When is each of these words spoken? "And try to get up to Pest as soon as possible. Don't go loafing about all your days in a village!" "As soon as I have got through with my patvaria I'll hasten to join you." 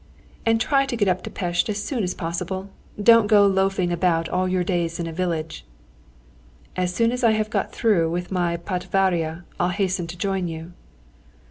"And 0.47 0.59
try 0.59 0.87
to 0.87 0.95
get 0.97 1.07
up 1.07 1.21
to 1.21 1.29
Pest 1.29 1.69
as 1.69 1.83
soon 1.83 2.01
as 2.03 2.15
possible. 2.15 2.71
Don't 2.99 3.27
go 3.27 3.45
loafing 3.45 3.91
about 3.91 4.27
all 4.29 4.47
your 4.47 4.63
days 4.63 4.99
in 4.99 5.05
a 5.05 5.13
village!" 5.13 5.63
"As 6.75 6.91
soon 6.91 7.11
as 7.11 7.23
I 7.23 7.33
have 7.33 7.51
got 7.51 7.71
through 7.71 8.09
with 8.09 8.31
my 8.31 8.57
patvaria 8.57 9.43
I'll 9.59 9.69
hasten 9.69 10.07
to 10.07 10.17
join 10.17 10.47
you." 10.47 10.71